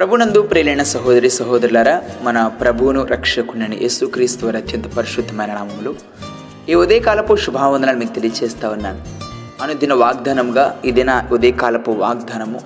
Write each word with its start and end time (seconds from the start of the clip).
ప్రభునందు 0.00 0.42
ప్రేలైన 0.42 0.82
సహోదరి 0.82 1.30
సహోదరులారా 1.30 2.02
మన 2.22 2.46
ప్రభువును 2.46 3.04
రక్షకునని 3.04 3.76
యేసుక్రీస్తు 3.76 4.46
వారి 4.46 4.56
అత్యంత 4.56 4.84
పరిశుద్ధమైన 4.94 5.54
నామములు 5.54 5.94
ఈ 6.68 6.74
ఉదయకాలపు 6.74 7.36
శుభావందనాలు 7.36 7.98
మీకు 7.98 8.14
తెలియజేస్తా 8.14 8.68
ఉన్నాను. 8.68 8.98
అనుదిన 9.62 9.94
వాగ్దానంగా 9.94 10.80
ఇదిన 10.84 11.28
ఉదయకాలపు 11.32 11.90
వాగ్దానము 11.90 12.60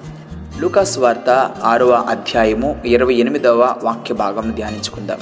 లూకాస్ 0.60 0.98
వార్త 0.98 1.30
ఆరవ 1.62 1.90
అధ్యాయము 1.90 2.82
ఇరవై 2.84 3.14
ఎనిమిదవ 3.14 3.74
వాక్య 3.82 4.14
భాగం 4.14 4.50
ధ్యానించుకుందాం. 4.50 5.18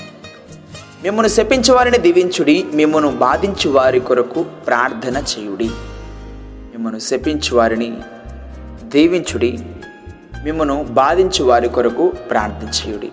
మిమ్మను 1.03 1.29
శపించేవారిని 1.29 1.99
దీవించుడి 1.99 2.67
మిమ్మను 2.75 3.11
బాధించు 3.11 3.71
వారి 3.71 4.01
కొరకు 4.01 4.43
ప్రార్థన 4.43 5.17
చేయుడి. 5.17 5.71
మిమ్మను 6.73 6.99
శపించు 6.99 7.57
వారిని 7.57 7.97
దీవించుడి 8.85 9.59
మిమ్మను 10.45 10.87
బాధించు 10.91 11.45
వారి 11.45 11.69
కొరకు 11.69 12.13
ప్రార్థించేయుడి. 12.31 13.11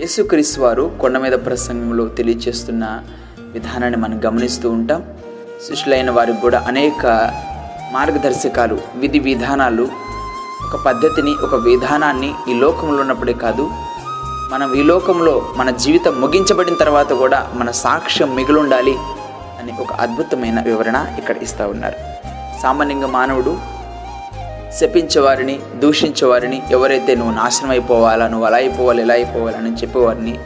యేసుక్రీస్తు 0.00 0.60
వారు 0.60 0.92
కొండ 1.00 1.18
మీద 1.18 1.32
ప్రసంగంలో 1.32 2.08
తెలియచేస్తున్న 2.08 3.00
విధానాన్ని 3.38 3.98
మనం 3.98 4.20
గమనిస్తూ 4.26 4.70
ఉంటాం. 4.70 5.04
శిష్యులైన 5.68 6.10
వారికి 6.10 6.40
కూడా 6.40 6.64
అనేక 6.68 7.06
మార్గదర్శకాలు 7.92 8.78
విధి 8.96 9.18
విధానాలు 9.18 9.88
ఒక 10.64 10.84
పద్ధతిని 10.86 11.30
ఒక 11.30 11.54
విధానాన్ని 11.54 12.34
ఈ 12.48 12.54
లోకంలో 12.54 13.00
ఉన్నప్పుడే 13.00 13.32
కాదు 13.32 13.70
మనం 14.50 14.74
ఈ 14.74 14.82
లోకంలో 14.82 15.52
మన 15.56 15.70
జీవితం 15.70 16.20
ముగించబడిన 16.20 16.74
తర్వాత 16.74 17.12
కూడా 17.12 17.50
మన 17.54 17.70
సాక్ష్యం 17.70 18.36
మిగిలుండాలి 18.36 18.96
అని 19.60 19.72
ఒక 19.80 19.92
అద్భుతమైన 19.92 20.60
వివరణ 20.60 21.06
ఇక్కడ 21.18 21.36
ఇస్తూ 21.36 21.68
ఉన్నారు. 21.68 21.96
సామాన్యంగా 22.62 23.06
మానవుడు 23.06 23.77
శపించేవారిని 24.72 25.60
దూషించేవారిని 25.74 26.62
ఎవరైతే 26.70 27.14
నువ్వు 27.14 27.34
నాశనం 27.34 27.70
అయిపోవాలా 27.70 28.28
నువ్వు 28.28 28.46
అలా 28.46 28.56
అయిపోవాలి 28.56 29.02
ఇలా 29.02 29.14
అయిపోవాలని 29.14 29.74
చెప్పేవారిని 29.74 30.38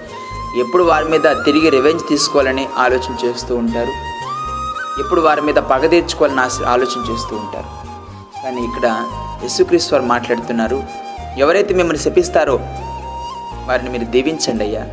ఎప్పుడు 0.61 0.83
వారి 0.83 1.05
మీద 1.05 1.20
తిరిగి 1.20 1.70
రివెంజ్ 1.70 2.03
తీసుకోవాలని 2.09 2.67
ఆలోచన 2.79 3.27
చేస్తూ 3.27 3.56
ఉంటారు. 3.56 3.89
ఎప్పుడు 5.01 5.20
వారి 5.20 5.41
మీద 5.41 5.55
పగ 5.55 5.87
తీర్చుకోవాలని 5.87 6.41
ఆశ- 6.41 6.67
ఆలోచన 6.67 7.12
చేస్తూ 7.12 7.37
ఉంటారు. 7.37 7.64
కానీ 8.45 8.64
ఇక్కడ 8.64 9.06
యేసుక్రీస్తు 9.42 9.95
వారు 9.95 10.06
మాట్లాడుతున్నారు 10.06 10.83
ఎవరైతే 11.39 11.75
మిమ్మల్ని 11.75 12.03
శపిస్తారో 12.03 12.61
వారిని 13.67 13.91
మీరు 13.91 14.05
దీవించండి 14.05 14.64
అయ్యా. 14.64 14.86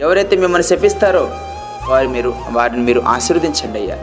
ఎవరైతే 0.00 0.36
మిమ్మల్ని 0.36 0.68
శపిస్తారో 0.68 1.30
వారి 1.88 2.08
మీరు 2.08 2.34
వారిని 2.52 2.82
మీరు 2.82 3.00
ఆశీర్వదించండి 3.00 3.78
అయ్యా. 3.78 3.96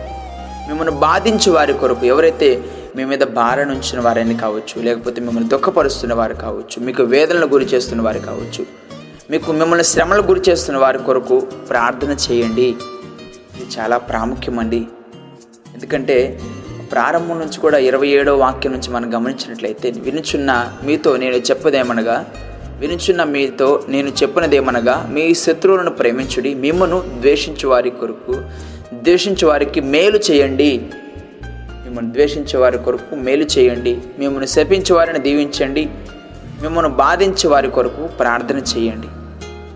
మిమ్మల్ని 0.68 0.96
బాధించు 0.96 1.52
వారి 1.52 1.74
కొరకు 1.74 2.06
ఎవరైతే 2.06 2.64
మీ 2.96 3.06
మీద 3.06 3.20
భారం 3.20 3.70
ఉంచిన 3.70 4.00
వారైనా 4.00 4.40
కావచ్చు 4.40 4.82
లేకపోతే 4.82 5.22
మిమ్మల్ని 5.22 5.50
దుఃఖపరుస్తున్న 5.50 6.14
వారు 6.14 6.34
కావచ్చు 6.34 6.86
మీకు 6.86 7.04
వేదనలు 7.04 7.46
గురి 7.46 7.66
చేస్తున్న 7.66 8.02
వారు 8.02 8.20
కావచ్చు 8.20 8.66
మీకు 9.30 9.52
మిమ్మల్ని 9.52 9.86
శ్రమలు 9.86 10.22
గురి 10.22 10.42
చేస్తున్న 10.50 10.80
వారి 10.80 10.98
కొరకు 10.98 11.40
ప్రార్థన 11.70 12.18
చేయండి. 12.26 12.68
ఇది 13.58 13.68
చాలా 13.80 13.98
ప్రాముఖ్యమండి. 13.98 14.88
ఎందుకంటే 15.76 16.40
ప్రారంభం 16.92 17.40
నుంచి 17.40 17.58
కూడా 17.60 17.78
ఇరవై 17.78 18.08
ఏడో 18.08 18.38
వాక్యం 18.38 18.72
నుంచి 18.72 18.90
మనం 18.90 19.16
గమనించినట్లయితే 19.16 19.92
వినుచున్న 19.92 20.74
మీతో 20.84 21.18
నేను 21.18 21.36
చెప్పదేమనగా 21.36 22.26
వినుచున్న 22.80 23.24
మీతో 23.24 23.84
నేను 23.90 24.10
చెప్పినదేమనగా 24.10 25.10
మీ 25.12 25.34
శత్రువులను 25.36 25.90
ప్రేమించుడి 25.90 26.54
మిమ్మను 26.56 27.04
ద్వేషించు 27.20 27.68
వారి 27.68 27.90
కొరకు 27.90 28.36
ద్వేషించు 28.94 29.48
వారికి 29.48 29.82
మేలు 29.82 30.20
చేయండి. 30.32 30.90
మిమ్మల్ని 31.96 32.14
ద్వేషించే 32.14 32.60
వారి 32.60 32.78
కొరకు 32.78 33.16
మేలు 33.16 33.44
చేయండి. 33.44 34.02
మిమ్మల్ని 34.20 34.48
శపించే 34.48 34.96
వారిని 34.96 35.20
దీవించండి. 35.20 35.90
మిమ్మల్ని 36.62 36.92
బాధించే 36.92 37.50
వారి 37.50 37.68
కొరకు 37.68 38.08
ప్రార్థన 38.08 38.58
చేయండి. 38.58 39.08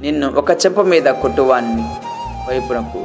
నిన్ను 0.02 0.34
ఒక 0.34 0.52
చెంప 0.52 0.82
మీద 0.82 1.04
కొట్టువాన్ని 1.04 1.84
వైపునకు 2.50 3.00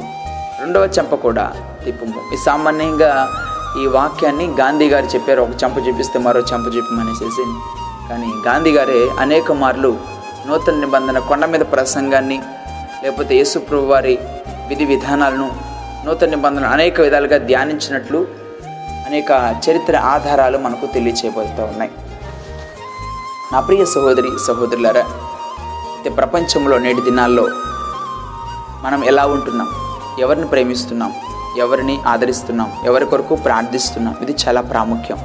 రెండవ 0.61 0.89
చెంప 0.99 1.15
కూడా 1.15 1.53
తిప్పుము. 1.85 2.35
ఈ 2.35 2.37
సామాన్యంగా 2.47 3.11
ఈ 3.83 3.87
వాక్యాన్ని 3.87 4.47
గాంధీ 4.47 4.89
గారు 4.89 5.07
చెప్పారు. 5.07 5.43
ఒక 5.43 5.65
చెంప 5.65 5.89
చూపిస్తే 5.89 6.19
మరో 6.19 6.41
చెంప 6.41 6.67
చూపమనేసేసి. 6.77 7.45
కానీ 8.09 8.33
గాంధీ 8.47 8.71
గారే 8.71 9.11
అనేక 9.19 9.53
మార్లు 9.53 9.97
నూతన 10.49 10.75
నిబంధన 10.75 11.19
కొండ 11.19 11.45
మీద 11.45 11.61
ప్రసంగాన్ని 11.61 12.43
లేకపోతే 13.05 13.35
యేసుప్రభు 13.35 13.83
వారి 13.83 14.19
విధి 14.69 14.85
విధానాలను 14.85 15.53
నూతన 16.07 16.31
నిబంధన 16.31 16.65
అనేక 16.65 17.01
విధాలుగా 17.01 17.39
ధ్యానించినట్లు 17.39 18.44
అనేక 19.07 19.61
చరిత్ర 19.71 19.97
ఆధారాలు 19.97 20.59
మనకు 20.59 20.87
తెలియచేయబడుతూ 20.87 21.65
ఉన్నాయి. 21.65 21.91
నా 23.53 23.61
ప్రియ 23.61 23.85
సహోదరి 23.85 24.29
సహోదరులరా 24.47 25.01
అయితే 25.01 26.11
ప్రపంచంలో 26.11 26.79
నేటి 26.79 27.01
దినాల్లో 27.01 27.49
మనం 28.83 29.05
ఎలా 29.05 29.27
ఉంటున్నాం? 29.27 29.69
ఎవరిని 30.19 30.47
ప్రేమిస్తున్నాం? 30.47 31.15
ఎవరిని 31.59 31.99
ఆదరిస్తున్నాం? 32.07 32.73
ఎవరి 32.85 33.07
కొరకు 33.07 33.35
ప్రార్థిస్తున్నాం? 33.35 34.17
ఇది 34.23 34.37
చాలా 34.49 34.61
ప్రాముఖ్యం. 34.61 35.19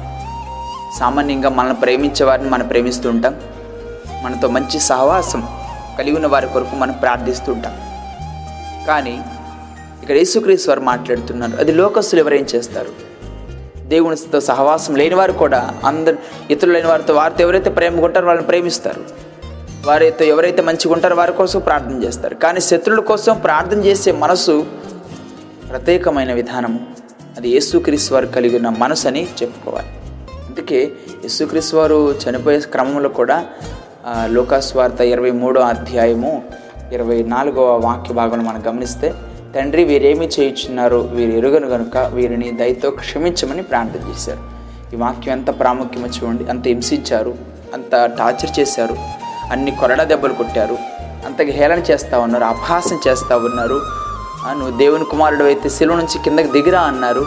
సామాన్యంగా 0.98 1.48
మనల్ని 1.48 1.74
ప్రేమించే 1.74 2.26
వారిని 2.26 2.50
మనం 2.50 2.66
ప్రేమిస్తూ 2.66 3.10
ఉంటాం. 3.10 3.40
మనతో 4.22 4.48
మంచి 4.48 4.80
సహవాసం 4.80 5.48
కలిగి 5.98 6.14
ఉన్న 6.14 6.26
వారి 6.26 6.48
కొరకు 6.48 6.76
మనం 6.76 6.92
ప్రార్థిస్తూ 6.92 7.52
ఉంటాం. 7.52 7.72
కానీ 8.86 9.22
ఇక్కడ 10.02 10.16
యేసుక్రీస్తు 10.16 10.70
వారు 10.70 10.80
మాట్లాడుతున్నారు. 10.80 11.56
అది 11.56 11.72
లోకస్తులు 11.72 12.20
ఎవరేం 12.20 12.46
చేస్తారు? 12.54 13.09
దేవునితో 13.92 14.38
సహవాసం 14.50 14.94
లేని 15.00 15.16
వారు 15.20 15.34
కూడా 15.42 15.60
అందరు 15.84 16.16
ఇతరులు 16.50 16.72
లేని 16.74 16.88
వారితో 16.88 17.14
వారితో 17.14 17.42
ఎవరైతే 17.44 17.70
ప్రేమగా 17.70 18.04
ఉంటారో 18.08 18.26
వాళ్ళని 18.26 18.46
ప్రేమిస్తారు. 18.46 19.02
వారితో 19.86 20.24
ఎవరైతే 20.24 20.62
మంచిగా 20.62 20.92
ఉంటారో 20.94 21.16
వారి 21.16 21.32
కోసం 21.32 21.60
ప్రార్థన 21.60 21.98
చేస్తారు. 22.04 22.34
కానీ 22.44 22.60
శత్రువుల 22.60 23.02
కోసం 23.10 23.34
ప్రార్థన 23.46 23.80
చేసే 23.84 24.12
మనసు 24.24 24.54
ప్రత్యేకమైన 25.70 26.32
విధానము. 26.32 26.80
అది 27.36 27.48
యేసుక్రీస్తు 27.48 28.14
వారు 28.14 28.26
కలిగి 28.36 28.56
ఉన్న 28.56 28.70
మనసు 28.78 29.04
అని 29.08 29.22
చెప్పుకోవాలి. 29.42 29.90
అందుకే 30.48 30.80
యేసుక్రీస్తు 31.24 31.74
వారు 31.76 31.98
చనిపోయే 32.22 32.60
క్రమంలో 32.74 33.08
కూడా 33.08 33.36
లోకాస్వార్త 34.36 35.00
ఇరవై 35.14 35.32
మూడో 35.42 35.60
అధ్యాయము 35.72 36.32
ఇరవై 36.92 37.18
నాలుగవ 37.22 37.68
వాక్య 37.86 38.14
భాగం 38.14 38.40
మనం 38.44 38.62
గమనిస్తే 38.68 39.08
తండ్రి 39.54 39.84
వీరేమి 39.84 40.26
చేయుచున్నారో 40.26 40.98
వీరు 40.98 41.30
ఎరుగను 41.30 41.66
గనుక 41.66 41.96
వీరిని 41.96 42.50
దయతో 42.50 42.90
క్షమించమని 42.90 43.62
ప్రార్థన 43.62 44.10
చేశారు. 44.10 44.38
ఈ 44.94 44.96
వాక్యం 44.96 45.34
ఎంత 45.34 45.60
ప్రాముఖ్యమో 45.60 46.06
చూడండి. 46.06 46.50
అంత 46.50 46.64
హింసించారు. 46.66 47.34
అంత 47.74 47.92
టార్చర్ 48.18 48.60
చేశారు. 48.60 48.96
అన్ని 49.52 49.70
కొరడా 49.70 50.04
దెబ్బలు 50.04 50.32
కొట్టారు. 50.32 50.78
అంతగా 51.26 51.52
హేళన 51.52 51.78
చేస్తూ 51.78 52.20
ఉన్నారు. 52.20 52.44
అపహాసం 52.44 53.00
చేస్తూ 53.08 53.36
ఉన్నారు. 53.36 53.80
నువ్వు 54.52 54.78
దేవుని 54.78 55.04
కుమారుడు 55.04 55.44
అయితే 55.44 55.68
శిలువ 55.68 55.96
నుంచి 55.96 56.24
కిందకి 56.24 56.48
దిగిరా 56.48 56.80
అన్నారు. 56.80 57.26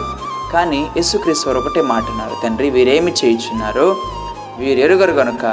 కానీ 0.52 0.86
యేసుక్రీస్తు 0.96 1.48
వారు 1.48 1.58
ఒకటే 1.58 1.82
మాట 1.82 2.02
అన్నారు. 2.10 2.42
తండ్రి 2.44 2.70
వీరేమి 2.70 3.12
చేయుచున్నారో 3.24 3.96
వీరు 4.58 4.80
ఎరుగరు 4.80 5.12
గనుక 5.12 5.44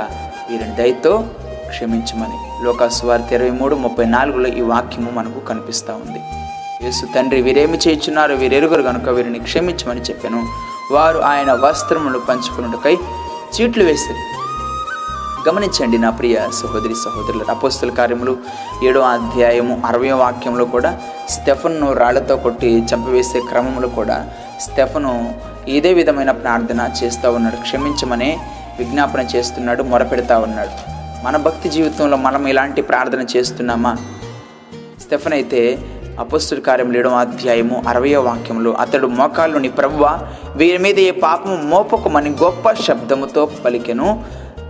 వీరిని 0.51 0.75
దయతో 0.75 1.27
క్షమించమని. 1.69 2.65
లోకాసువార్త 2.65 3.33
ఇరవై 3.33 3.49
మూడు 3.49 3.75
ముప్పై 3.75 4.05
నాలుగులో 4.05 4.47
ఈ 4.47 4.61
వాక్యము 4.61 5.11
మనకు 5.11 5.39
కనిపిస్తూ 5.39 5.93
ఉంది. 5.93 6.19
యేసు 6.83 7.05
తండ్రి 7.15 7.41
వీరేమి 7.41 7.77
చేయుచున్నారో 7.87 8.35
వీరెరుగురు 8.35 8.81
కనుక 8.81 9.01
గనుక 9.01 9.09
వీరిని 9.09 9.39
క్షమించమని 9.39 10.01
చెప్పాను. 10.01 10.47
వారు 10.93 11.19
ఆయన 11.19 11.51
వస్త్రములు 11.51 12.19
పంచుకున్నట్టుకై 12.19 12.97
చీట్లు 13.55 13.83
వేస్తారు 13.83 14.21
గమనించండి 15.49 15.97
నా 15.97 16.09
ప్రియ 16.09 16.35
సహోదరి 16.35 16.93
సహోదరులు 16.93 17.45
అపోస్తుల 17.49 17.89
కార్యములు 17.89 18.37
ఏడో 18.83 18.99
అధ్యాయము 18.99 19.81
అరవై 19.85 20.11
వాక్యంలో 20.11 20.65
కూడా 20.65 20.99
స్టెఫన్ను 21.29 21.93
రాళ్ళతో 21.93 22.35
కొట్టి 22.37 22.69
చంపివేసే 22.79 23.39
క్రమంలో 23.39 23.87
కూడా 23.87 24.29
స్టెఫను 24.59 25.35
ఇదే 25.67 25.93
విధమైన 25.93 26.31
ప్రార్థన 26.31 26.89
చేస్తూ 27.03 27.31
ఉన్నాడు. 27.31 27.55
క్షమించమనే 27.55 28.39
విజ్ఞాపన 28.79 29.19
చేస్తున్నాడు 29.19 29.83
మొరపెడతా 29.83 30.39
ఉన్నాడు. 30.39 30.69
మన 31.25 31.37
భక్తి 31.37 31.69
జీవితంలో 31.69 32.17
మనం 32.17 32.47
ఇలాంటి 32.47 32.81
ప్రార్థన 32.81 33.25
చేస్తున్నామా? 33.37 33.97
స్టెఫన్ 35.01 35.33
అయితే 35.33 35.79
అపస్తుల 36.19 36.59
కార్యములు 36.59 36.97
ఏడవ 36.97 37.09
అధ్యాయము 37.09 37.83
అరవయో 37.87 38.21
వాక్యంలో 38.21 38.71
అతడు 38.71 39.07
మోకాళ్ళుని 39.07 39.69
ప్రవ్వ 39.69 40.27
వీరి 40.55 40.77
మీద 40.77 40.99
ఏ 40.99 41.11
పాపము 41.11 41.55
మోపకమని 41.55 42.29
గొప్ప 42.29 42.71
శబ్దముతో 42.71 43.51
పలికెను 43.65 44.23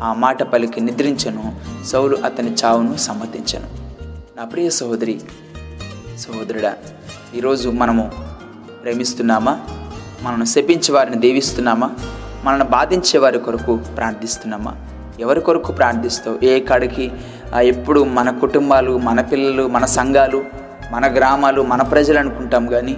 ఆ 0.03 0.13
మాట 0.13 0.43
పలికి 0.43 0.81
నిద్రించను 0.81 1.55
సౌలు 1.85 2.17
అతని 2.25 2.53
చావును 2.65 2.97
సమ్మతించను. 2.97 3.63
నా 4.37 4.45
ప్రియ 4.45 4.69
సహోదరి 4.69 5.21
సహోదరుడా 6.17 6.73
ఈరోజు 7.35 7.69
మనము 7.69 8.11
ప్రేమిస్తున్నామా? 8.83 9.59
మనను 10.21 10.45
శపించే 10.45 10.93
వారిని 10.93 11.15
దేవిస్తున్నామా? 11.15 11.91
మనల్ని 12.43 12.65
బాధించే 12.65 13.19
వారి 13.19 13.39
కొరకు 13.39 13.75
ప్రార్థిస్తున్నామా? 13.97 14.75
ఎవరి 15.19 15.41
కొరకు 15.41 15.71
ప్రార్థిస్తావు? 15.71 16.45
ఏ 16.45 16.59
కాడికి? 16.59 17.11
ఎప్పుడు 17.61 18.03
మన 18.03 18.29
కుటుంబాలు 18.29 18.97
మన 18.97 19.21
పిల్లలు 19.21 19.67
మన 19.67 19.85
సంఘాలు 19.85 20.60
మన 20.91 21.07
గ్రామాలు 21.13 21.61
మన 21.61 21.81
ప్రజలు 21.81 22.19
అనుకుంటాం 22.19 22.67
కానీ 22.67 22.97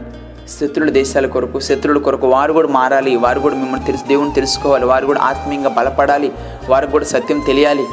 శత్రుల 0.49 0.89
దేశాల 0.89 1.25
కొరకు 1.25 1.59
శత్రుల 1.59 1.97
కొరకు 1.97 2.27
వారు 2.27 2.53
కూడా 2.53 2.67
మారాలి 2.67 3.15
వారు 3.15 3.39
కూడా 3.39 3.55
మిమ్మల్ని 3.55 3.85
తెలుసు 3.85 4.07
దేవుని 4.07 4.33
తెలుసుకోవాలి 4.33 4.85
వారు 4.85 5.05
కూడా 5.05 5.21
ఆత్మీయంగా 5.21 5.69
బలపడాలి 5.69 6.31
వారికి 6.69 6.91
కూడా 6.91 7.05
సత్యం 7.05 7.39
తెలియాలి. 7.39 7.85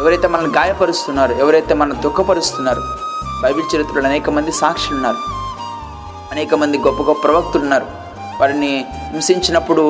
ఎవరైతే 0.00 0.28
మనల్ని 0.28 0.52
గాయపరుస్తున్నారో 0.54 1.34
ఎవరైతే 1.36 1.74
మనల్ని 1.74 2.02
దుఃఖపరుస్తున్నారు 2.02 2.82
బైబిల్ 3.42 3.76
చరిత్రలో 3.76 4.08
అనేక 4.08 4.30
మంది 4.30 4.52
సాక్షులు 4.52 4.96
ఉన్నారు 4.96 5.16
అనేక 6.32 6.54
మంది 6.54 6.78
గొప్ప 6.78 7.02
గొప్ప 7.02 7.24
ప్రవక్తులు 7.24 7.62
ఉన్నారు. 7.62 7.86
వారిని 8.40 8.84
హింసించినప్పుడు 8.94 9.84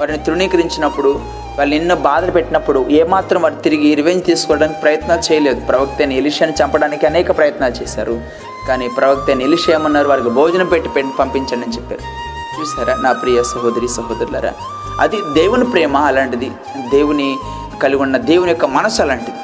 వారిని 0.00 0.18
తృణీకరించినప్పుడు 0.18 1.20
వాళ్ళు 1.58 1.74
ఎన్నో 1.74 1.94
బాధలు 1.94 2.30
పెట్టినప్పుడు 2.30 2.86
ఏమాత్రం 2.88 3.42
వారు 3.42 3.54
తిరిగి 3.54 3.94
రివెంజ్ 3.94 4.24
తీసుకోవడానికి 4.24 4.80
ప్రయత్నాలు 4.80 5.32
చేయలేదు. 5.32 5.60
ప్రవక్త 5.60 5.96
అయిన 5.98 6.12
ఎలిషాని 6.12 6.52
చంపడానికి 6.52 7.06
అనేక 7.06 7.36
ప్రయత్నాలు 7.36 7.82
చేశారు. 7.82 8.20
కానీ 8.68 8.88
ప్రవక్త 8.88 9.30
అయిన 9.30 9.42
ఎలిషా 9.42 9.72
ఏమన్నారు? 9.72 10.08
వారికి 10.08 10.28
భోజనం 10.28 10.66
పెట్టి 10.66 10.88
పెట్టి 10.88 11.16
పంపించండి 11.18 11.66
అని 11.66 11.76
చెప్పారు. 11.76 12.28
చూసారా 12.60 12.96
నా 13.02 13.12
ప్రియ 13.12 13.42
సహోదరి 13.42 13.88
సహోదరులరా 13.88 14.52
అది 15.00 15.16
దేవుని 15.34 15.64
ప్రేమ 15.64 15.96
అలాంటిది. 15.96 16.50
దేవుని 16.90 17.36
కలిగి 17.82 18.02
ఉన్న 18.02 18.16
దేవుని 18.16 18.50
యొక్క 18.50 18.64
మనసు 18.64 19.02
అలాంటిది. 19.02 19.36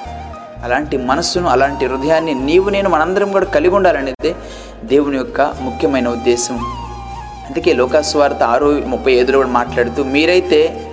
అలాంటి 0.64 0.96
మనస్సును 0.96 1.48
అలాంటి 1.48 1.86
హృదయాన్ని 1.86 2.34
నీవు 2.34 2.70
నేను 2.70 2.90
మనందరం 2.90 3.32
కూడా 3.32 3.44
కలిగి 3.44 3.74
ఉండాలనేది 3.74 4.34
దేవుని 4.84 5.16
యొక్క 5.16 5.40
ముఖ్యమైన 5.40 6.08
ఉద్దేశం. 6.08 6.83
అందుకే 7.46 7.72
లోకాస్వార్త 7.72 8.42
ఆరు 8.42 8.82
ముప్పై 8.86 9.12
ఐదులో 9.12 9.38
కూడా 9.38 9.48
మాట్లాడుతూ 9.48 10.04
మీరైతే 10.04 10.90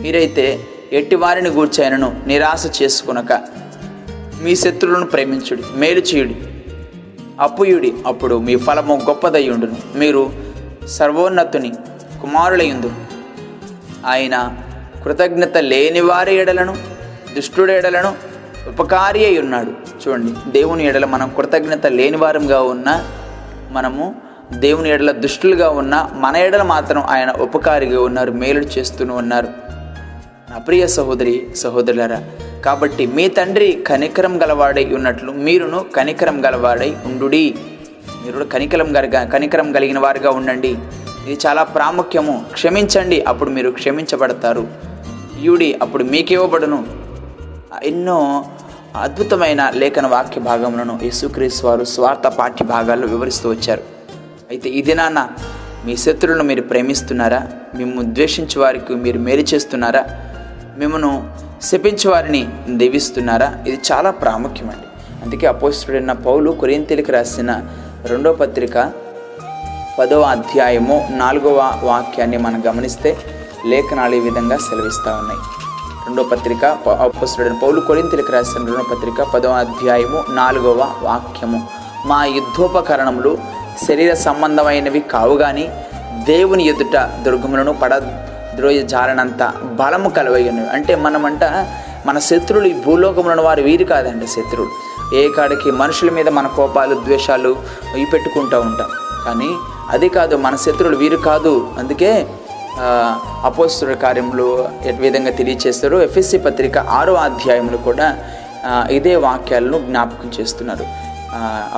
మీరైతే 0.00 0.60
ఎట్టి 0.92 1.16
వారిని 1.16 1.50
గూర్చైనను 1.50 2.22
నిరాశ 2.26 2.82
చేసుకునక 2.82 3.32
మీ 4.42 4.56
శత్రువులను 4.56 5.06
ప్రేమించుడి 5.06 5.62
మేలు 5.76 6.00
చేయుడి 6.00 6.36
అప్పుయుడి. 7.40 7.92
అప్పుడు 8.06 8.38
మీ 8.38 8.56
ఫలము 8.56 9.02
గొప్పదయ్యుండును. 9.08 9.76
మీరు 9.96 10.32
సర్వోన్నతుని 10.86 11.72
కుమారులయ్యుందు 12.20 12.92
ఆయన 14.06 14.56
కృతజ్ఞత 15.04 15.56
లేని 15.56 16.00
వారి 16.00 16.34
ఎడలను 16.34 16.76
దుష్టుడి 17.36 17.72
ఎడలను 17.72 18.14
ఉపకారి 18.68 19.26
అయి 19.26 19.38
ఉన్నాడు 19.38 19.70
చూడండి 19.70 20.50
దేవుని 20.50 20.86
ఎడల 20.86 21.04
మనం 21.04 21.32
కృతజ్ఞత 21.36 21.86
లేని 21.86 22.16
వారంగా 22.16 22.62
ఉన్న 22.62 23.04
మనము 23.70 24.29
దేవుని 24.52 24.90
ఎడల 24.90 25.10
దుష్టులుగా 25.10 25.70
ఉన్న 25.70 26.10
మన 26.14 26.36
ఎడల 26.36 26.62
మాత్రం 26.62 27.02
ఆయన 27.02 27.30
ఉపకారిగా 27.30 28.02
ఉన్నారు 28.02 28.32
మేలు 28.32 28.60
చేస్తూనే 28.60 29.14
ఉన్నారు. 29.14 29.48
నా 30.50 30.58
ప్రియ 30.58 30.86
సహోదరి 30.86 31.46
సహోదరులరా 31.56 32.24
కాబట్టి 32.64 33.06
మీ 33.06 33.28
తండ్రి 33.28 33.84
కనికరం 33.86 34.42
గలవాడై 34.42 34.84
ఉన్నట్లు 34.84 35.32
మీరును 35.32 35.84
కనికరం 35.96 36.46
గలవాడై 36.46 36.96
ఉండుడి. 37.06 37.54
మీరు 38.24 38.44
కనికరం 38.44 38.96
గల 38.96 39.24
కనికరం 39.24 39.72
కలిగిన 39.72 39.98
వారుగా 39.98 40.30
ఉండండి. 40.30 40.78
ఇది 41.26 41.38
చాలా 41.46 41.62
ప్రాముఖ్యము. 41.62 42.44
క్షమించండి 42.52 43.24
అప్పుడు 43.28 43.50
మీరు 43.50 43.70
క్షమించబడతారు. 43.70 44.68
యుడి 45.40 45.78
అప్పుడు 45.82 46.04
మీకివ్వబడును 46.04 46.84
ఎన్నో 47.82 48.44
అద్భుతమైన 48.96 49.70
లేఖన 49.74 50.06
వాక్య 50.06 50.40
భాగములను 50.40 50.98
యేసుక్రీస్తు 51.02 51.66
వారు 51.66 51.84
స్వార్థ 51.84 52.26
పాఠ్య 52.26 52.64
భాగాల్లో 52.64 53.06
వివరిస్తూ 53.06 53.50
వచ్చారు. 53.50 53.99
అయితే 54.50 54.68
ఈ 54.68 54.82
దినాన 54.82 55.28
మీ 55.84 55.96
శత్రువులను 55.96 56.44
మీరు 56.44 56.62
ప్రేమిస్తున్నారా? 56.62 57.46
మిమ్మల్ని 57.74 58.14
ద్వేషించే 58.14 58.60
వారికి 58.60 58.94
మీరు 58.94 59.18
మేలు 59.18 59.40
చేస్తున్నారా? 59.40 60.04
మిమ్మను 60.78 61.30
శపించే 61.62 62.10
వారిని 62.10 62.48
దీవిస్తున్నారా? 62.68 63.54
ఇది 63.66 63.80
చాలా 63.92 64.10
ప్రాముఖ్యమండి. 64.10 64.86
అందుకే 65.24 65.46
అపోస్తుడైన 65.46 66.12
పౌలు 66.12 66.50
కొరింతెలికి 66.50 67.12
రాసిన 67.12 67.62
రెండో 68.04 68.32
పత్రిక 68.32 68.92
పదవ 69.98 70.20
అధ్యాయము 70.20 71.08
నాలుగవ 71.10 71.80
వాక్యాన్ని 71.82 72.36
మనం 72.36 72.62
గమనిస్తే 72.66 73.16
లేఖనాలు 73.66 74.14
ఈ 74.14 74.20
విధంగా 74.20 74.56
సెలవిస్తూ 74.56 75.10
ఉన్నాయి. 75.10 75.40
రెండో 76.06 76.22
పత్రిక 76.22 76.78
ప- 76.86 76.90
అపోస్తుడైన 76.90 77.58
పౌలు 77.62 77.80
కొరింతెలికి 77.80 78.32
రాసిన 78.32 78.64
రెండో 78.64 78.82
పత్రిక 78.82 79.22
పదవ 79.22 79.50
అధ్యాయము 79.50 80.24
నాలుగవ 80.30 80.94
వాక్యము. 81.02 81.68
మా 82.06 82.24
యుద్ధోపకరణములు 82.24 83.59
శరీర 83.86 84.14
సంబంధమైనవి 84.14 85.00
కావు 85.00 85.36
కానీ 85.36 85.70
దేవుని 86.24 86.64
ఎదుట 86.64 86.96
దుర్గములను 87.22 87.72
పడ 87.72 87.94
ద్రోయ 88.56 88.82
జాలనంత 88.82 89.42
బలము 89.80 90.08
కలవగినవి 90.08 90.68
అంటే 90.68 90.94
మనమంట 90.94 91.44
మన 92.06 92.18
శత్రువులు 92.18 92.66
ఈ 92.66 92.74
భూలోకములను 92.84 93.42
వారు 93.42 93.62
వీరు 93.62 93.84
కాదండి 93.84 94.26
శత్రువులు 94.26 94.72
ఏ 95.16 95.28
కాడికి 95.28 95.70
మనుషుల 95.70 96.10
మీద 96.10 96.28
మన 96.28 96.46
కోపాలు 96.46 96.94
ద్వేషాలు 96.94 97.56
ఇవి 97.96 98.04
పెట్టుకుంటూ 98.04 98.60
ఉంటాం. 98.60 98.90
కానీ 99.26 99.50
అది 99.90 100.08
కాదు 100.08 100.36
మన 100.36 100.56
శత్రువులు 100.56 100.96
వీరు 100.96 101.16
కాదు. 101.16 101.70
అందుకే 101.78 102.26
అపోస్తుల 103.44 103.94
కార్యములు 103.94 104.68
ఏ 104.86 104.92
విధంగా 104.92 105.30
తెలియచేస్తారు 105.30 105.96
ఎఫ్ఎస్సి 106.02 106.38
పత్రిక 106.38 106.78
ఆరో 106.78 107.14
అధ్యాయంలో 107.14 107.78
కూడా 107.78 108.06
ఇదే 108.90 109.16
వాక్యాలను 109.16 109.78
జ్ఞాపకం 109.88 110.30
చేస్తున్నారు. 110.40 110.86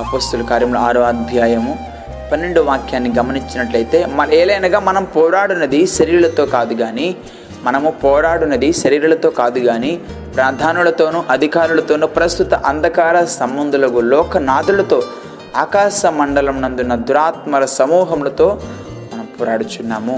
అపోస్తుల 0.01 0.41
కార్యములు 0.41 0.79
ఆరో 0.79 1.01
అధ్యాయము 1.01 1.92
పన్నెండో 2.31 2.61
వాక్యాన్ని 2.63 3.09
గమనించినట్లయితే 3.19 4.05
మన 4.05 4.33
ఏలైనగా 4.33 4.79
మనం 4.79 5.03
పోరాడునది 5.15 5.87
శరీరులతో 5.87 6.45
కాదు 6.45 6.73
కానీ 6.73 7.07
మనము 7.63 7.89
పోరాడునది 8.03 8.73
శరీరులతో 8.73 9.29
కాదు 9.29 9.59
కానీ 9.59 9.91
ప్రధానులతోనూ 10.35 11.23
అధికారులతోనూ 11.29 12.07
ప్రస్తుత 12.07 12.53
అంధకార 12.53 13.17
సంబంధులకు 13.25 13.99
లోకనాథులతో 14.13 14.99
ఆకాశ 15.55 16.05
మండలం 16.19 16.61
నందున్న 16.61 16.95
దురాత్మల 17.09 17.65
సమూహములతో 17.79 18.47
మనం 19.13 19.27
పోరాడుచున్నాము. 19.39 20.17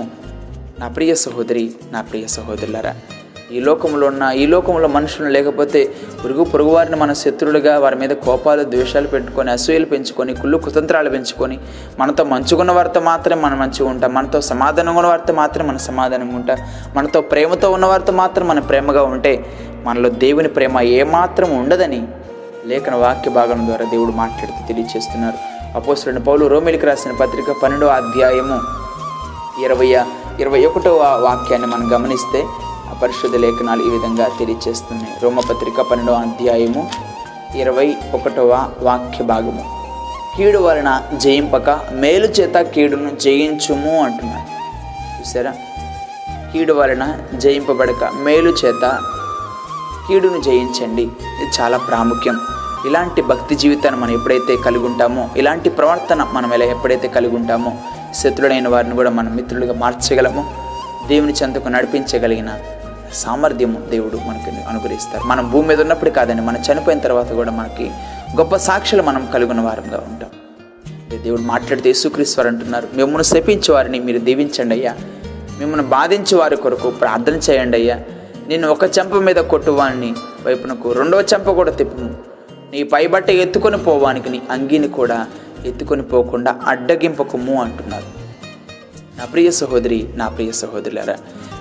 నా 0.79 0.87
ప్రియ 0.87 1.15
సహోదరి 1.15 1.65
నా 1.91 2.01
ప్రియ 2.01 2.25
సహోదరులారా 2.27 2.93
ఈ 3.51 3.59
లోకంలో 3.59 4.07
ఉన్న 4.07 4.23
ఈ 4.23 4.45
లోకంలో 4.45 4.87
మనుషులు 4.87 5.29
లేకపోతే 5.29 5.91
పురుగు 6.23 6.43
పొరుగు 6.43 6.69
వారిని 6.69 6.95
మన 6.95 7.13
శత్రువులుగా 7.13 7.79
వారి 7.79 7.95
మీద 7.95 8.09
కోపాలు 8.09 8.63
ద్వేషాలు 8.63 9.07
పెట్టుకొని 9.07 9.51
అసూయలు 9.51 9.85
పెంచుకొని 9.85 10.33
కుళ్ళు 10.33 10.57
కుతంత్రాలు 10.57 11.09
పెంచుకొని 11.09 11.59
మనతో 11.99 12.23
మంచుకున్న 12.23 12.71
వారితో 12.71 12.99
మాత్రమే 12.99 13.41
మనం 13.41 13.59
మంచిగా 13.59 13.89
ఉంటాం. 13.89 14.13
మనతో 14.13 14.41
సమాధానంగా 14.41 14.97
ఉన్న 14.97 15.09
వారితో 15.09 15.33
మాత్రమే 15.33 15.69
మనం 15.69 15.77
సమాధానంగా 15.77 16.35
ఉంటాం. 16.35 16.57
మనతో 16.95 17.21
ప్రేమతో 17.21 17.71
ఉన్న 17.71 17.85
వారితో 17.85 18.13
మాత్రం 18.13 18.47
మనం 18.47 18.61
ప్రేమగా 18.61 19.03
ఉంటే 19.03 19.45
మనలో 19.83 20.09
దేవుని 20.09 20.47
ప్రేమ 20.47 20.79
ఏమాత్రం 20.79 21.59
ఉండదని 21.59 22.07
లేఖన 22.65 22.95
వాక్య 22.95 23.31
భాగం 23.31 23.67
ద్వారా 23.67 23.85
దేవుడు 23.85 24.11
మాట్లాడుతూ 24.11 24.67
తెలియజేస్తున్నారు. 24.67 25.37
అపోస్తుడైన 25.75 26.21
పౌలు 26.21 26.47
రోమిలికి 26.47 26.85
రాసిన 26.85 27.11
పత్రిక 27.11 27.55
పన్నెండో 27.63 27.87
అధ్యాయము 27.87 28.59
ఇరవై 29.63 29.87
ఇరవై 30.39 30.65
ఒకటో 30.65 30.95
వాక్యాన్ని 30.95 31.67
మనం 31.67 31.95
గమనిస్తే 31.95 32.43
పరిశుద్ధ 33.01 33.35
లేఖనాలు 33.35 33.83
ఈ 33.83 33.89
విధంగా 33.89 34.27
తెలియచేస్తున్నాయి. 34.39 35.13
రోమపత్రిక 35.23 35.81
పన్నెండవ 35.81 36.13
అధ్యాయము 36.13 36.89
ఇరవై 37.55 37.95
ఒకటవ 38.13 38.69
వాక్య 38.79 39.23
భాగము. 39.23 39.63
కీడు 40.37 40.57
వలన 40.57 41.01
జయింపక 41.13 41.69
మేలు 41.91 42.27
చేత 42.27 42.55
కీడును 42.55 43.09
జయించుము 43.09 44.03
అంటున్నాడు. 44.03 44.49
చూసారా? 45.19 45.53
కీడు 46.53 46.73
వలన 46.73 47.17
జయింపబడక 47.35 48.09
మేలు 48.23 48.49
చేత 48.49 48.99
కీడును 50.07 50.41
జయించండి. 50.41 51.01
ఇది 51.01 51.61
చాలా 51.61 51.77
ప్రాముఖ్యం. 51.77 52.39
ఇలాంటి 52.85 53.21
భక్తి 53.21 53.55
జీవితాన్ని 53.55 54.01
మనం 54.01 54.13
ఎప్పుడైతే 54.13 54.57
కలిగి 54.57 54.85
ఉంటామో 54.85 55.29
ఇలాంటి 55.37 55.69
ప్రవర్తన 55.69 56.27
మనం 56.33 56.53
ఎలా 56.53 56.65
ఎప్పుడైతే 56.65 57.07
కలిగి 57.07 57.35
ఉంటామో 57.35 57.71
శత్రుడైన 58.13 58.67
వారిని 58.67 58.95
కూడా 58.95 59.09
మనం 59.09 59.35
మిత్రులుగా 59.35 59.73
మార్చగలము 59.73 60.65
దేవుని 61.07 61.33
చెంతకు 61.33 61.67
నడిపించగలిగిన 61.67 62.49
సామర్థ్యం 63.15 63.83
దేవుడు 63.89 64.17
మనకి 64.17 64.49
అనుగ్రహిస్తారు. 64.69 65.23
మనం 65.23 65.51
భూమి 65.51 65.67
మీద 65.67 65.81
ఉన్నప్పుడు 65.81 66.09
కాదండి 66.09 66.41
మనం 66.41 66.57
చనిపోయిన 66.57 66.99
తర్వాత 66.99 67.33
కూడా 67.33 67.51
మనకి 67.51 67.91
గొప్ప 68.37 68.55
సాక్షులు 68.55 69.03
మనం 69.03 69.27
కలిగిన 69.33 69.61
వారంగా 69.61 69.97
ఉంటాం. 69.97 70.29
దేవుడు 71.23 71.41
మాట్లాడితే 71.41 71.89
యేసుక్రీశ్వరు 71.89 72.47
అంటున్నారు 72.47 72.87
మిమ్మల్ని 72.93 73.23
శపించే 73.23 73.73
వారిని 73.73 73.99
మీరు 73.99 74.19
దీవించండి 74.19 74.75
అయ్యా. 74.75 74.95
మిమ్మల్ని 75.59 75.87
బాధించే 75.87 76.37
వారి 76.37 76.55
కొరకు 76.55 76.89
ప్రార్థన 76.91 77.33
చేయండి 77.33 77.77
అయ్యా. 77.77 77.99
నేను 78.47 78.69
ఒక 78.69 78.83
చెంప 78.83 79.15
మీద 79.15 79.35
కొట్టువాడిని 79.35 80.13
వైపునకు 80.45 80.91
రెండవ 80.91 81.21
చెంప 81.33 81.51
కూడా 81.51 81.71
తిప్పుము. 81.71 82.15
నీ 82.71 82.83
పైబట్ట 82.83 83.29
ఎత్తుకొని 83.29 83.77
పోవానికి 83.77 84.29
నీ 84.29 84.41
అంగీని 84.51 84.87
కూడా 84.87 85.27
ఎత్తుకొని 85.65 86.01
పోకుండా 86.01 86.55
అడ్డగింపకము 86.65 87.63
అంటున్నారు. 87.63 88.25
నా 89.19 89.25
ప్రియ 89.25 89.51
సహోదరి 89.51 90.09
నా 90.15 90.27
ప్రియ 90.27 90.51
సహోదరులారా 90.51 91.15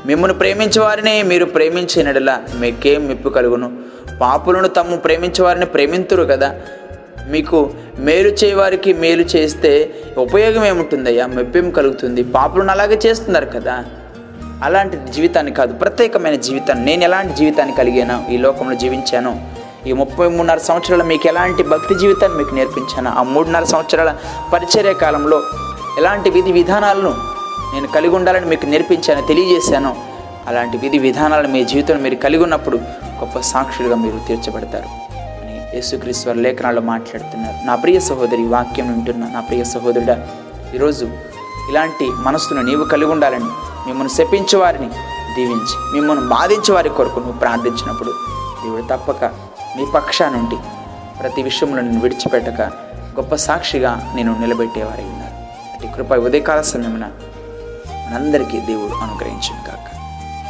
మిమ్మల్ని 0.07 0.39
ప్రేమించే 0.39 0.81
వారినే 0.81 1.23
మీరు 1.23 1.45
ప్రేమించినడలా 1.45 2.43
మీకేం 2.59 3.09
మెప్పు 3.09 3.29
కలుగును. 3.29 3.79
పాపులను 4.21 4.69
తమ్ము 4.69 4.97
ప్రేమించే 4.97 5.45
వారిని 5.45 5.67
ప్రేమింతురు 5.67 6.25
కదా. 6.25 6.55
మీకు 7.27 7.71
మేలు 7.99 8.29
చేయవారికి 8.29 8.93
మేలు 8.93 9.23
చేస్తే 9.23 9.95
ఉపయోగం 10.19 10.65
ఏముంటుందయ్యా? 10.65 11.27
మెప్పేం 11.27 11.71
కలుగుతుంది. 11.71 12.23
పాపులను 12.23 12.71
అలాగే 12.71 12.99
చేస్తున్నారు 13.07 13.47
కదా. 13.47 13.85
అలాంటి 14.63 14.97
జీవితాన్ని 14.97 15.53
కాదు 15.53 15.73
ప్రత్యేకమైన 15.73 16.35
జీవితాన్ని. 16.35 16.85
నేను 16.85 17.05
ఎలాంటి 17.05 17.35
జీవితాన్ని 17.35 17.77
కలిగాను 17.77 18.25
ఈ 18.31 18.37
లోకంలో 18.37 18.75
జీవించాను 18.75 19.49
ఈ 19.87 19.93
ముప్పై 19.93 20.29
మూడున్నర 20.29 20.59
సంవత్సరాలు 20.59 21.05
మీకు 21.05 21.29
ఎలాంటి 21.29 21.63
భక్తి 21.63 21.95
జీవితాన్ని 21.95 22.39
మీకు 22.39 22.55
నేర్పించాను 22.55 23.11
ఆ 23.11 23.23
మూడున్నర 23.23 23.65
సంవత్సరాల 23.65 24.17
పరిచర్య 24.53 24.93
కాలంలో 24.93 25.43
ఎలాంటి 25.99 26.31
విధి 26.31 26.53
విధానాలను 26.53 27.34
నేను 27.75 27.89
కలిగి 27.89 28.15
ఉండాలని 28.15 28.47
మీకు 28.47 28.67
నేర్పించాను 28.67 29.27
తెలియజేశాను. 29.27 29.97
అలాంటి 30.47 30.77
విధి 30.79 30.99
విధానాలను 30.99 31.49
మీ 31.49 31.65
జీవితంలో 31.65 32.01
మీరు 32.01 32.15
కలిగి 32.15 32.43
ఉన్నప్పుడు 32.43 32.77
గొప్ప 33.21 33.41
సాక్షులుగా 33.41 33.97
మీరు 33.97 34.21
తీర్చబడతారు. 34.29 34.89
అని 35.43 35.77
యేసుక్రీశ్వర 35.77 36.35
లేఖనాల్లో 36.35 36.83
మాట్లాడుతున్నారు. 36.83 37.67
నా 37.67 37.75
ప్రియ 37.75 38.01
సహోదరి 38.01 38.47
వాక్యం 38.47 38.93
వింటున్న 38.93 39.25
నా 39.25 39.41
ప్రియ 39.41 39.65
సహోదరుడా 39.65 40.27
ఈరోజు 40.75 41.07
ఇలాంటి 41.71 42.11
మనస్సును 42.11 42.63
నీవు 42.63 42.85
కలిగి 42.85 43.11
ఉండాలని 43.11 43.51
మిమ్మల్ని 43.87 44.15
శపించే 44.15 44.59
వారిని 44.59 44.89
దీవించి 45.35 45.77
మిమ్మల్ని 45.95 46.25
బాధించే 46.29 46.75
వారి 46.75 46.89
కొరకు 46.89 47.19
నువ్వు 47.21 47.39
ప్రార్థించినప్పుడు 47.39 48.11
దేవుడు 48.65 48.83
తప్పక 48.83 49.25
మీ 49.77 49.87
పక్షానుండి 49.95 50.57
ప్రతి 51.21 51.43
విషయంలో 51.43 51.83
నేను 51.83 52.01
విడిచిపెట్టక 52.01 52.61
గొప్ప 53.17 53.35
సాక్షిగా 53.35 54.13
నేను 54.15 54.41
నిలబెట్టేవారై 54.41 55.05
ఉన్నారు. 55.05 55.35
అటు 55.77 55.97
కృప 55.97 56.13
ఉదయకాల 56.13 56.61
సమయమున 56.61 57.05
మనందరికీ 58.07 58.59
దేవుడు 58.61 58.95
అనుగ్రహించిన 58.95 59.57
కాక 59.67 59.89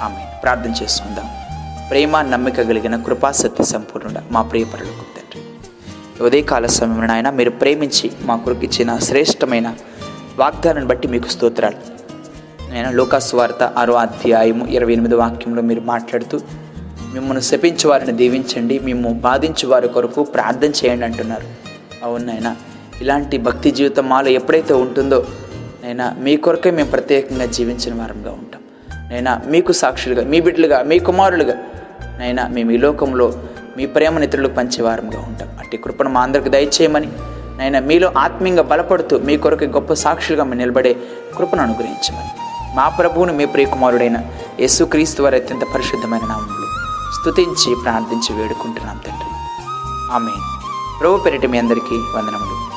ఆమె 0.02 0.40
ప్రార్థన 0.42 0.74
చేసుకుందాం. 0.82 1.30
ప్రేమ 1.90 2.22
నమ్మిక 2.22 2.62
కలిగిన 2.62 2.96
కృపా 2.96 3.32
సంపూర్ణ 3.32 4.20
మా 4.30 4.42
ప్రియ 4.42 4.64
పరులకు 4.64 5.04
తండ్రి. 5.16 5.42
ఉదయకాల 6.24 6.66
సమయంలో 6.66 7.12
ఆయన 7.12 7.30
మీరు 7.30 7.50
ప్రేమించి 7.50 8.10
మా 8.22 8.36
కొరకు 8.36 8.64
ఇచ్చిన 8.64 8.98
శ్రేష్టమైన 8.98 9.74
వాగ్దానాన్ని 10.38 10.88
బట్టి 10.88 11.08
మీకు 11.08 11.28
స్తోత్రాలు. 11.28 11.76
నేను 12.70 12.92
లోకాస్వార్త 12.92 13.62
ఆరో 13.62 13.94
అధ్యాయము 13.94 14.66
ఇరవై 14.66 14.92
ఎనిమిది 14.92 15.14
వాక్యంలో 15.14 15.62
మీరు 15.62 15.80
మాట్లాడుతూ 15.80 16.40
మిమ్మల్ని 17.12 17.42
శపించే 17.42 17.88
వారిని 17.88 18.12
దీవించండి 18.12 18.78
మేము 18.78 19.12
బాధించే 19.12 19.68
వారి 19.68 19.88
కొరకు 19.88 20.22
ప్రార్థన 20.22 20.68
చేయండి 20.68 21.04
అంటున్నారు. 21.04 21.46
అవునైనా 22.04 22.56
ఇలాంటి 23.00 23.38
భక్తి 23.38 23.70
జీవితం 23.70 24.08
మాలో 24.08 24.28
ఎప్పుడైతే 24.28 24.74
ఉంటుందో 24.74 25.26
నైనా 25.84 26.14
మీ 26.18 26.36
కొరకే 26.36 26.70
మేము 26.70 26.90
ప్రత్యేకంగా 26.90 27.46
జీవించిన 27.46 27.98
వారంగా 27.98 28.30
ఉంటాం. 28.30 28.62
నైనా 29.10 29.40
మీకు 29.46 29.72
సాక్షులుగా 29.72 30.24
మీ 30.24 30.40
బిడ్డలుగా 30.40 30.82
మీ 30.82 30.98
కుమారులుగా 30.98 31.54
నైనా 32.18 32.48
మేము 32.48 32.70
ఈ 32.70 32.76
లోకంలో 32.76 33.32
మీ 33.76 33.86
ప్రేమను 33.86 34.24
ఇతరులకు 34.24 34.54
పంచేవారంగా 34.54 35.18
ఉంటాం. 35.18 35.56
అట్టి 35.60 35.76
కృపను 35.76 36.10
మా 36.10 36.20
అందరికి 36.20 36.48
దయచేయమని 36.48 37.08
నైనా 37.56 37.80
మీలో 37.80 38.12
ఆత్మీయంగా 38.18 38.62
బలపడుతూ 38.62 39.18
మీ 39.18 39.36
కొరకు 39.36 39.64
గొప్ప 39.64 39.92
సాక్షులుగా 39.92 40.44
మేము 40.44 40.54
నిలబడే 40.54 40.96
కృపను 41.36 41.62
అనుగ్రహించమని. 41.62 42.28
మా 42.76 42.88
ప్రభువును 42.88 43.32
మీ 43.32 43.44
ప్రియకుమారుడైన 43.44 44.16
యేసుక్రీస్తు 44.60 45.22
వారి 45.22 45.36
అత్యంత 45.36 45.62
పరిశుద్ధమైన 45.74 46.20
నామంలో 46.20 46.66
స్తుతించి 47.20 47.76
ప్రార్థించి 47.82 48.42
వేడుకుంటున్నాం 48.42 48.96
తండ్రి. 48.96 49.30
ఆమె 50.12 50.30
ప్రభు 51.00 51.16
పెరటి 51.16 51.46
మీ 51.46 51.58
అందరికీ 51.58 51.96
వందనములు. 51.96 52.73